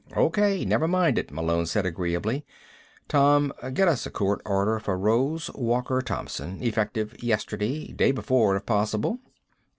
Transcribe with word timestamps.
"O.K., 0.15 0.65
never 0.65 0.87
mind 0.87 1.19
it," 1.19 1.29
Malone 1.31 1.67
said 1.67 1.85
agreeably. 1.85 2.43
"Tom, 3.07 3.53
get 3.75 3.87
us 3.87 4.03
a 4.07 4.09
court 4.09 4.41
order 4.47 4.79
for 4.79 4.97
Rose 4.97 5.51
Walker 5.53 6.01
Thompson. 6.01 6.57
Effective 6.63 7.21
yesterday 7.23 7.85
day 7.91 8.11
before, 8.11 8.55
if 8.55 8.65
possible." 8.65 9.19